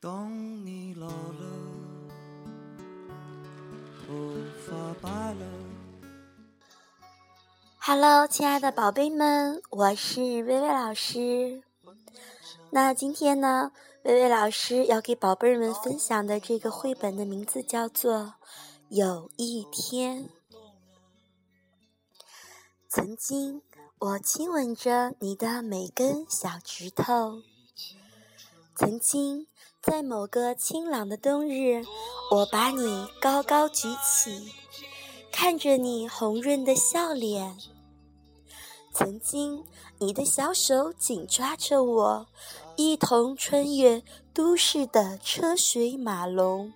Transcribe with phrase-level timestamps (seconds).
[0.00, 1.44] 当你老了，
[4.06, 4.14] 头
[4.64, 5.44] 发白了。
[7.80, 11.64] Hello，亲爱的宝贝们，我是薇薇老师。
[12.70, 13.72] 那今天呢，
[14.04, 18.14] 薇薇老师要给宝贝们分享的这个绘本的名字叫做
[18.90, 20.26] 《有一天》。
[22.88, 23.62] 曾经，
[23.98, 27.42] 我亲吻着你的每根小指头。
[28.76, 29.48] 曾经，
[29.88, 31.82] 在某个清朗的冬日，
[32.30, 34.52] 我把你高高举起，
[35.32, 37.56] 看着你红润的笑脸。
[38.92, 39.64] 曾经，
[39.96, 42.26] 你的小手紧抓着我，
[42.76, 44.02] 一同穿越
[44.34, 46.70] 都市的车水马龙。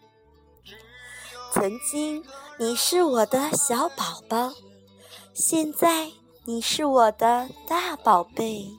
[1.52, 2.24] 曾经，
[2.58, 4.54] 你是我的小宝宝，
[5.34, 6.10] 现在
[6.46, 8.70] 你是我的大宝贝。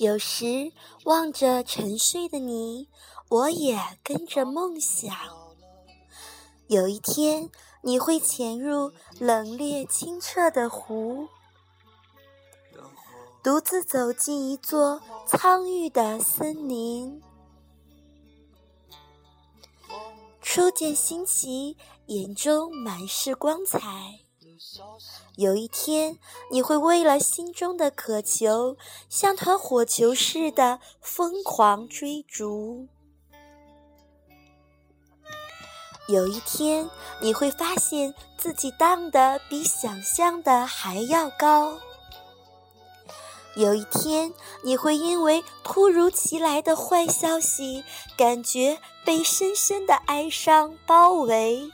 [0.00, 0.72] 有时
[1.04, 2.88] 望着沉睡的你，
[3.28, 5.14] 我也跟着梦想。
[6.66, 7.48] 有一天。
[7.82, 11.26] 你会潜入冷冽清澈的湖，
[13.42, 17.22] 独自走进一座苍郁的森林。
[20.42, 23.80] 初见新奇，眼中满是光彩。
[25.36, 26.18] 有一天，
[26.50, 28.76] 你会为了心中的渴求，
[29.08, 32.88] 像团火球似的疯狂追逐。
[36.08, 41.78] 有一天，你会发现自己荡得比想象的还要高。
[43.56, 47.84] 有一天，你会因为突如其来的坏消息，
[48.16, 51.70] 感觉被深深的哀伤包围。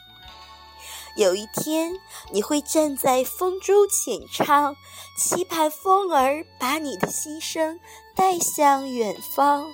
[1.17, 1.99] 有一天，
[2.31, 4.77] 你会站在风中浅唱，
[5.19, 7.81] 期盼风儿把你的心声
[8.15, 9.67] 带向远方。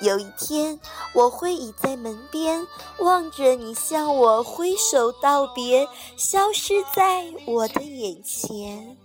[0.00, 0.78] 有一天，
[1.12, 2.64] 我会倚在门边，
[3.00, 8.96] 望着你向我挥手道别，消失在我的眼前。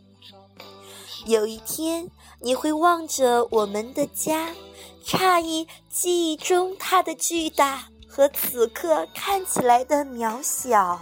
[1.26, 4.54] 有一天，你会望着我们的家，
[5.04, 11.02] 诧异记忆中它的巨大和此刻看起来的渺小。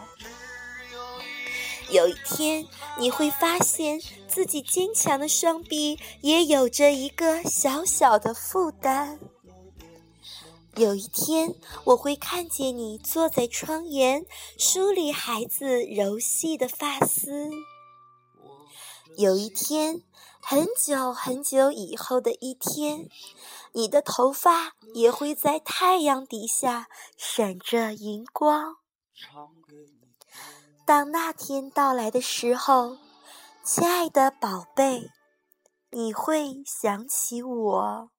[1.92, 2.66] 有一天，
[2.98, 9.20] 你会发现自己坚强的双臂也有着一个小小的负担。
[10.76, 11.54] 有一天，
[11.84, 14.26] 我会看见你坐在窗沿，
[14.58, 17.52] 梳理孩子柔细的发丝。
[19.18, 20.02] 有一天，
[20.42, 23.08] 很久很久以后的一天，
[23.74, 26.88] 你的头发也会在太阳底下
[27.18, 28.78] 闪着银光。
[30.86, 32.98] 当那天到来的时候，
[33.64, 35.12] 亲爱的宝贝，
[35.92, 38.10] 你会想起我。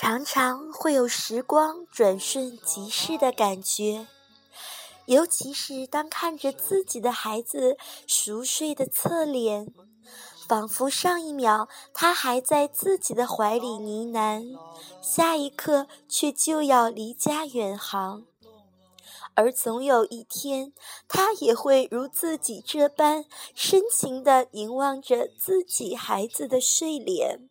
[0.00, 4.06] 常常会有时光转瞬即逝的感觉，
[5.04, 9.74] 尤其是当看着自己的孩子熟睡的侧脸，
[10.48, 14.58] 仿佛上一秒他还在自己的怀里呢喃，
[15.02, 18.24] 下一刻却就要离家远航。
[19.34, 20.72] 而总有一天，
[21.08, 27.49] 他也会如自己这般深情地凝望着自己孩子的睡脸。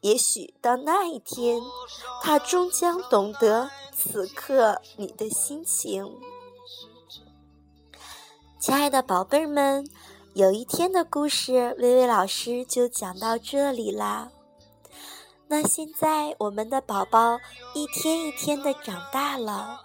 [0.00, 1.60] 也许到那一天，
[2.22, 6.10] 他终将懂得此刻你的心情。
[8.58, 9.86] 亲爱的宝贝儿们，
[10.32, 14.30] 有一天的故事，微微老师就讲到这里啦。
[15.48, 17.38] 那现在，我们的宝宝
[17.74, 19.82] 一天一天的长大了，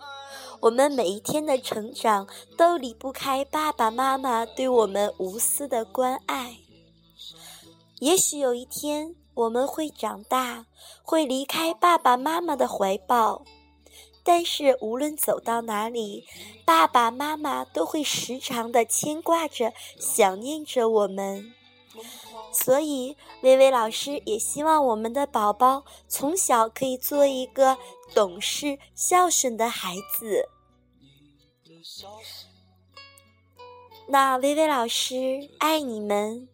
[0.61, 2.25] 我们每一天的成长
[2.57, 6.55] 都离不开爸爸妈妈对我们无私的关爱。
[7.99, 9.13] 也许有一天。
[9.35, 10.65] 我们会长大，
[11.03, 13.43] 会离开爸爸妈妈的怀抱，
[14.23, 16.25] 但是无论走到哪里，
[16.65, 21.53] 爸爸妈妈都会时常的牵挂着、想念着我们。
[22.51, 27.77] 所以，微微老师也希望我们的宝宝从小可以做一个
[28.13, 30.47] 懂事、孝顺的孩子。
[34.07, 36.47] 那微微老师爱你们。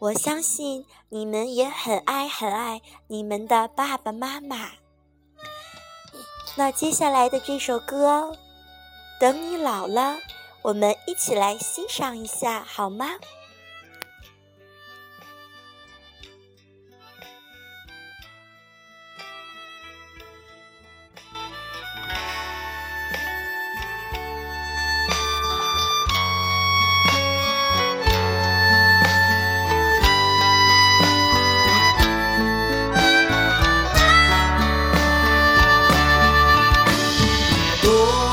[0.00, 4.72] 我相信你们也很爱很爱你们的爸爸妈妈。
[6.56, 8.32] 那接下来的这首歌，
[9.18, 10.16] 《等你老了》，
[10.62, 13.10] 我们一起来欣赏一下，好吗？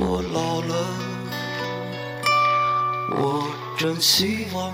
[0.00, 0.74] 我老了，
[3.10, 3.44] 我
[3.76, 4.72] 真希望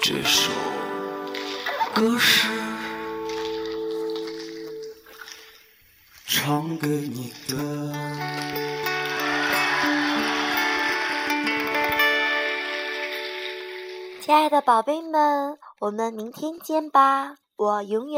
[0.00, 0.52] 这首
[1.92, 2.48] 歌是
[6.26, 7.56] 唱给你的。
[14.20, 17.38] 亲爱的宝贝们，我们明天见吧！
[17.56, 18.16] 我永远。